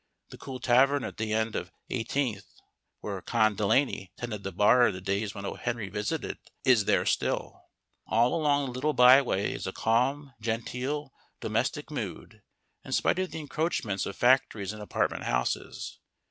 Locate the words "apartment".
14.81-15.25